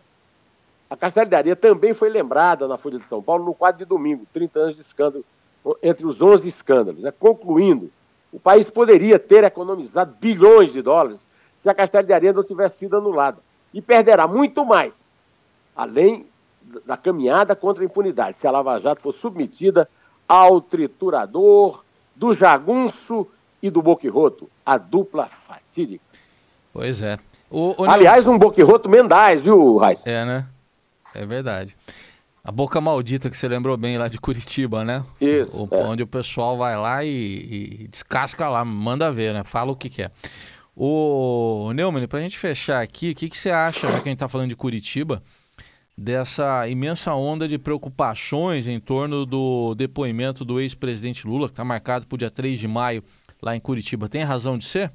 A 0.89 0.97
Areia 1.37 1.55
também 1.55 1.93
foi 1.93 2.09
lembrada 2.09 2.67
na 2.67 2.77
Folha 2.77 2.99
de 2.99 3.07
São 3.07 3.21
Paulo 3.21 3.45
no 3.45 3.53
quadro 3.53 3.79
de 3.79 3.85
domingo, 3.85 4.25
30 4.33 4.59
anos 4.59 4.75
de 4.75 4.81
escândalo, 4.81 5.23
entre 5.83 6.05
os 6.05 6.21
11 6.21 6.47
escândalos. 6.47 7.01
Né? 7.01 7.11
Concluindo, 7.11 7.91
o 8.31 8.39
país 8.39 8.69
poderia 8.69 9.19
ter 9.19 9.43
economizado 9.43 10.15
bilhões 10.19 10.71
de 10.71 10.81
dólares 10.81 11.19
se 11.55 11.69
a 11.69 11.75
Areia 12.15 12.33
não 12.33 12.43
tivesse 12.43 12.79
sido 12.79 12.97
anulada. 12.97 13.39
E 13.73 13.81
perderá 13.81 14.27
muito 14.27 14.65
mais, 14.65 15.03
além 15.75 16.25
da 16.85 16.97
caminhada 16.97 17.55
contra 17.55 17.83
a 17.83 17.85
impunidade, 17.85 18.39
se 18.39 18.47
a 18.47 18.51
Lava 18.51 18.79
Jato 18.79 19.01
for 19.01 19.13
submetida 19.13 19.89
ao 20.27 20.61
triturador, 20.61 21.83
do 22.15 22.33
jagunço 22.33 23.27
e 23.61 23.69
do 23.69 23.81
boquirroto, 23.81 24.49
a 24.65 24.77
dupla 24.77 25.27
fatídica. 25.27 26.03
Pois 26.79 27.01
é. 27.01 27.19
O, 27.51 27.83
o 27.83 27.89
Aliás, 27.89 28.25
um 28.25 28.39
boquirroto 28.39 28.87
mendaz, 28.87 29.41
viu, 29.41 29.75
Raíssa? 29.75 30.09
É, 30.09 30.23
né? 30.23 30.45
É 31.13 31.25
verdade. 31.25 31.75
A 32.41 32.53
boca 32.53 32.79
maldita 32.79 33.29
que 33.29 33.35
você 33.35 33.49
lembrou 33.49 33.75
bem 33.75 33.97
lá 33.97 34.07
de 34.07 34.17
Curitiba, 34.17 34.85
né? 34.85 35.03
Isso. 35.19 35.67
O, 35.69 35.75
é. 35.75 35.83
Onde 35.83 36.03
o 36.03 36.07
pessoal 36.07 36.57
vai 36.57 36.77
lá 36.77 37.03
e, 37.03 37.81
e, 37.81 37.87
descasca 37.89 38.47
lá, 38.47 38.63
manda 38.63 39.11
ver, 39.11 39.33
né? 39.33 39.43
Fala 39.43 39.73
o 39.73 39.75
que 39.75 39.89
quer. 39.89 40.05
É. 40.05 40.11
O 40.73 41.73
Neumann, 41.75 42.07
para 42.07 42.19
a 42.19 42.21
gente 42.21 42.37
fechar 42.37 42.81
aqui, 42.81 43.11
o 43.11 43.15
que, 43.15 43.27
que 43.27 43.37
você 43.37 43.51
acha, 43.51 43.81
já 43.81 43.99
que 43.99 44.07
a 44.07 44.11
gente 44.11 44.13
está 44.13 44.29
falando 44.29 44.47
de 44.47 44.55
Curitiba, 44.55 45.21
dessa 45.97 46.65
imensa 46.69 47.13
onda 47.13 47.45
de 47.45 47.57
preocupações 47.57 48.67
em 48.67 48.79
torno 48.79 49.25
do 49.25 49.75
depoimento 49.75 50.45
do 50.45 50.61
ex-presidente 50.61 51.27
Lula, 51.27 51.49
que 51.49 51.51
está 51.51 51.65
marcado 51.65 52.07
para 52.07 52.15
o 52.15 52.17
dia 52.17 52.31
3 52.31 52.57
de 52.57 52.69
maio 52.69 53.03
lá 53.41 53.53
em 53.53 53.59
Curitiba? 53.59 54.07
Tem 54.07 54.23
razão 54.23 54.57
de 54.57 54.63
ser? 54.63 54.93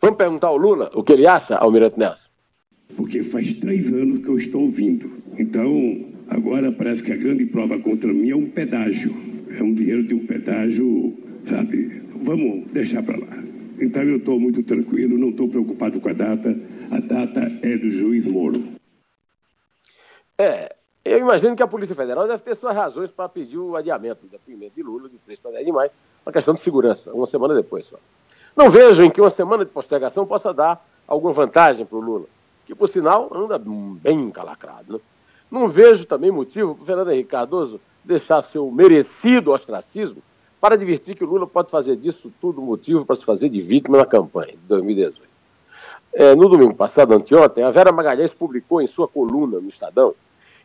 Vamos 0.00 0.16
perguntar 0.16 0.48
ao 0.48 0.56
Lula 0.56 0.90
o 0.94 1.02
que 1.02 1.12
ele 1.12 1.26
acha, 1.26 1.56
Almirante 1.56 1.98
Nelson? 1.98 2.28
Porque 2.96 3.22
faz 3.22 3.54
três 3.54 3.86
anos 3.88 4.22
que 4.22 4.28
eu 4.28 4.38
estou 4.38 4.62
ouvindo. 4.62 5.10
Então, 5.38 6.06
agora 6.28 6.72
parece 6.72 7.02
que 7.02 7.12
a 7.12 7.16
grande 7.16 7.46
prova 7.46 7.78
contra 7.78 8.12
mim 8.12 8.30
é 8.30 8.36
um 8.36 8.50
pedágio. 8.50 9.14
É 9.58 9.62
um 9.62 9.74
dinheiro 9.74 10.02
de 10.04 10.14
um 10.14 10.26
pedágio, 10.26 11.16
sabe? 11.48 12.02
Vamos 12.22 12.70
deixar 12.72 13.02
para 13.02 13.18
lá. 13.18 13.40
Então 13.80 14.02
eu 14.02 14.18
estou 14.18 14.38
muito 14.38 14.62
tranquilo, 14.62 15.18
não 15.18 15.30
estou 15.30 15.48
preocupado 15.48 16.00
com 16.00 16.08
a 16.08 16.12
data. 16.12 16.54
A 16.90 17.00
data 17.00 17.40
é 17.62 17.76
do 17.76 17.90
juiz 17.90 18.26
Moro. 18.26 18.62
É, 20.36 20.74
eu 21.04 21.18
imagino 21.18 21.56
que 21.56 21.62
a 21.62 21.66
Polícia 21.66 21.94
Federal 21.94 22.28
deve 22.28 22.42
ter 22.42 22.54
suas 22.54 22.74
razões 22.74 23.10
para 23.10 23.28
pedir 23.28 23.58
o 23.58 23.76
adiamento 23.76 24.26
do 24.26 24.30
depoimento 24.30 24.74
de 24.74 24.82
Lula 24.82 25.08
de 25.08 25.18
3 25.18 25.38
para 25.40 25.52
10 25.52 25.66
de 25.66 25.72
maio, 25.72 25.90
uma 26.24 26.32
questão 26.32 26.52
de 26.52 26.60
segurança, 26.60 27.12
uma 27.12 27.26
semana 27.26 27.54
depois 27.54 27.86
só. 27.86 27.98
Não 28.56 28.70
vejo 28.70 29.02
em 29.02 29.10
que 29.10 29.20
uma 29.20 29.30
semana 29.30 29.64
de 29.64 29.70
postergação 29.70 30.26
possa 30.26 30.52
dar 30.52 30.84
alguma 31.06 31.32
vantagem 31.32 31.84
para 31.84 31.98
o 31.98 32.00
Lula, 32.00 32.26
que 32.66 32.74
por 32.74 32.88
sinal 32.88 33.30
anda 33.34 33.58
bem 33.58 34.20
encalacrado. 34.20 34.94
Né? 34.94 35.00
Não 35.50 35.68
vejo 35.68 36.04
também 36.04 36.30
motivo 36.30 36.74
para 36.74 36.82
o 36.82 36.86
Fernando 36.86 37.10
Henrique 37.10 37.30
Cardoso 37.30 37.80
deixar 38.04 38.42
seu 38.42 38.70
merecido 38.70 39.52
ostracismo 39.52 40.22
para 40.60 40.74
advertir 40.74 41.16
que 41.16 41.24
o 41.24 41.26
Lula 41.26 41.46
pode 41.46 41.70
fazer 41.70 41.96
disso 41.96 42.32
tudo 42.40 42.60
motivo 42.60 43.04
para 43.04 43.16
se 43.16 43.24
fazer 43.24 43.48
de 43.48 43.60
vítima 43.60 43.98
na 43.98 44.06
campanha 44.06 44.52
de 44.52 44.68
2018. 44.68 45.30
É, 46.12 46.34
no 46.34 46.48
domingo 46.48 46.74
passado, 46.74 47.14
anteontem, 47.14 47.64
a 47.64 47.70
Vera 47.70 47.92
Magalhães 47.92 48.34
publicou 48.34 48.82
em 48.82 48.86
sua 48.86 49.06
coluna 49.08 49.60
no 49.60 49.68
Estadão 49.68 50.14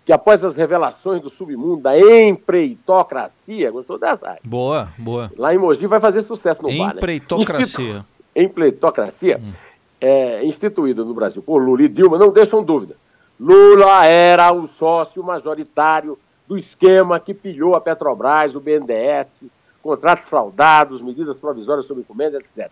que 0.05 0.13
após 0.13 0.43
as 0.43 0.55
revelações 0.55 1.19
do 1.19 1.31
submundo 1.31 1.81
da 1.81 1.97
empreitocracia, 1.97 3.71
gostou 3.71 3.97
dessa? 3.97 4.37
Boa, 4.45 4.87
boa. 4.99 5.31
Lá 5.35 5.53
em 5.53 5.57
Mogi 5.57 5.87
vai 5.87 5.99
fazer 5.99 6.21
sucesso 6.21 6.61
no 6.61 6.69
né? 6.69 6.75
Empreitocracia. 6.75 8.05
Empreitocracia. 8.35 9.41
Hum. 9.43 9.51
é, 9.99 10.45
instituída 10.45 11.03
no 11.03 11.13
Brasil 11.15 11.41
por 11.41 11.57
Lula 11.57 11.81
e 11.81 11.87
Dilma 11.87 12.19
não 12.19 12.31
deixam 12.31 12.63
dúvida. 12.63 12.95
Lula 13.39 14.05
era 14.05 14.53
o 14.53 14.67
sócio 14.67 15.23
majoritário 15.23 16.17
do 16.47 16.55
esquema 16.55 17.19
que 17.19 17.33
pilhou 17.33 17.75
a 17.75 17.81
Petrobras, 17.81 18.55
o 18.55 18.59
BNDES, 18.59 19.43
contratos 19.81 20.27
fraudados, 20.27 21.01
medidas 21.01 21.39
provisórias 21.39 21.87
sob 21.87 22.01
encomenda, 22.01 22.37
etc. 22.37 22.69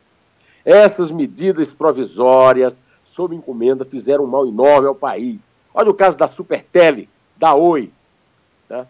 Essas 0.64 1.10
medidas 1.10 1.74
provisórias 1.74 2.82
sob 3.04 3.36
encomenda 3.36 3.84
fizeram 3.84 4.24
um 4.24 4.28
mal 4.28 4.46
enorme 4.46 4.88
ao 4.88 4.96
país. 4.96 5.42
Olha 5.74 5.90
o 5.90 5.94
caso 5.94 6.18
da 6.18 6.28
Supertele, 6.28 7.10
da 7.38 7.56
Oi, 7.56 7.92
né? 8.70 8.88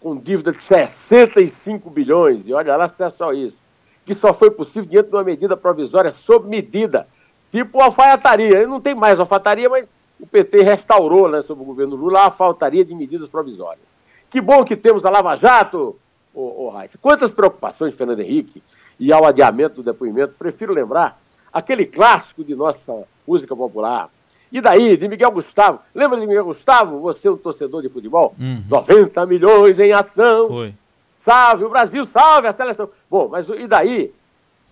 com 0.00 0.16
dívida 0.16 0.52
de 0.52 0.62
65 0.62 1.90
bilhões, 1.90 2.48
e 2.48 2.52
olha 2.52 2.76
lá 2.76 2.88
se 2.88 3.02
é 3.02 3.10
só 3.10 3.32
isso, 3.32 3.58
que 4.04 4.14
só 4.14 4.32
foi 4.32 4.50
possível 4.50 4.88
diante 4.88 5.10
de 5.10 5.16
uma 5.16 5.24
medida 5.24 5.56
provisória 5.56 6.12
sob 6.12 6.48
medida, 6.48 7.06
tipo 7.52 7.80
alfaiataria. 7.80 8.66
Não 8.66 8.80
tem 8.80 8.94
mais 8.94 9.20
alfaiataria, 9.20 9.68
mas 9.68 9.90
o 10.18 10.26
PT 10.26 10.62
restaurou, 10.62 11.28
né, 11.28 11.42
sob 11.42 11.62
o 11.62 11.64
governo 11.64 11.96
Lula, 11.96 12.26
a 12.26 12.30
faltaria 12.30 12.84
de 12.84 12.94
medidas 12.94 13.28
provisórias. 13.28 13.86
Que 14.30 14.40
bom 14.40 14.64
que 14.64 14.76
temos 14.76 15.04
a 15.04 15.10
Lava 15.10 15.36
Jato, 15.36 15.98
ô, 16.34 16.66
ô 16.66 16.70
Raíssa. 16.70 16.98
Quantas 16.98 17.32
preocupações, 17.32 17.94
Fernando 17.94 18.20
Henrique, 18.20 18.62
e 18.98 19.12
ao 19.12 19.26
adiamento 19.26 19.76
do 19.76 19.82
depoimento, 19.82 20.34
prefiro 20.38 20.72
lembrar 20.72 21.20
aquele 21.52 21.86
clássico 21.86 22.44
de 22.44 22.54
nossa 22.54 23.04
música 23.26 23.56
popular. 23.56 24.10
E 24.52 24.60
daí, 24.60 24.96
de 24.96 25.08
Miguel 25.08 25.30
Gustavo. 25.30 25.80
Lembra 25.94 26.18
de 26.18 26.26
Miguel 26.26 26.44
Gustavo? 26.44 27.00
Você 27.00 27.28
é 27.28 27.30
um 27.30 27.36
torcedor 27.36 27.82
de 27.82 27.88
futebol? 27.88 28.34
Uhum. 28.38 28.64
90 28.68 29.26
milhões 29.26 29.78
em 29.78 29.92
ação. 29.92 30.48
Foi. 30.48 30.74
Salve 31.16 31.64
o 31.64 31.68
Brasil, 31.70 32.04
salve 32.04 32.48
a 32.48 32.52
seleção. 32.52 32.88
Bom, 33.10 33.28
mas 33.28 33.48
e 33.48 33.66
daí? 33.66 34.12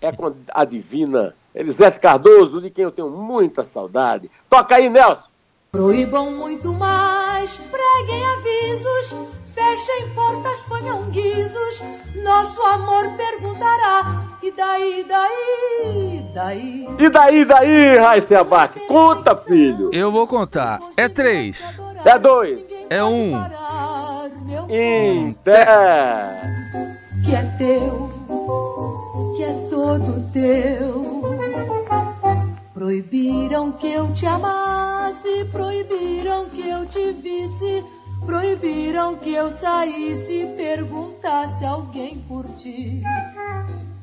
É 0.00 0.12
com 0.12 0.32
a 0.54 0.64
divina 0.64 1.34
Elisete 1.54 1.98
Cardoso, 1.98 2.60
de 2.60 2.70
quem 2.70 2.84
eu 2.84 2.92
tenho 2.92 3.10
muita 3.10 3.64
saudade. 3.64 4.30
Toca 4.48 4.76
aí, 4.76 4.88
Nelson. 4.88 5.27
Proíbam 5.70 6.30
muito 6.32 6.72
mais, 6.72 7.60
preguem 7.70 8.24
avisos, 8.26 9.14
fechem 9.54 10.08
portas, 10.14 10.62
ponham 10.62 11.02
guizos, 11.10 11.84
nosso 12.24 12.62
amor 12.62 13.12
perguntará, 13.18 14.24
e 14.42 14.50
daí, 14.50 15.04
daí, 15.06 16.30
daí? 16.34 16.88
E 16.98 17.10
daí, 17.10 17.44
daí, 17.44 17.98
Raíssa 17.98 18.40
Abac? 18.40 18.80
Conta, 18.86 19.36
filho! 19.36 19.90
Eu 19.92 20.10
vou 20.10 20.26
contar. 20.26 20.80
É 20.96 21.06
três. 21.06 21.78
É 22.02 22.18
dois. 22.18 22.60
É 22.88 23.04
um. 23.04 23.36
Inter. 24.70 25.66
Que 27.26 27.34
é 27.34 27.42
teu, 27.58 28.10
que 29.36 29.42
é 29.42 29.52
todo 29.68 30.32
teu. 30.32 31.17
Proibiram 32.88 33.72
que 33.72 33.86
eu 33.86 34.14
te 34.14 34.24
amasse, 34.24 35.44
proibiram 35.52 36.48
que 36.48 36.66
eu 36.66 36.86
te 36.86 37.12
visse, 37.12 37.84
proibiram 38.24 39.14
que 39.16 39.30
eu 39.34 39.50
saísse 39.50 40.32
e 40.32 40.56
perguntasse 40.56 41.66
alguém 41.66 42.16
por 42.20 42.46
ti. 42.56 43.02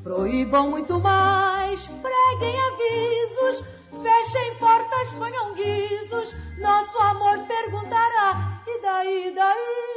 Proíbam 0.04 0.70
muito 0.70 1.00
mais, 1.00 1.84
preguem 1.88 2.56
avisos, 2.60 3.64
fechem 3.90 4.54
portas, 4.54 5.12
ponham 5.18 5.52
guizos, 5.54 6.36
nosso 6.60 6.96
amor 6.96 7.40
perguntará, 7.40 8.62
e 8.68 8.82
daí, 8.82 9.34
daí? 9.34 9.96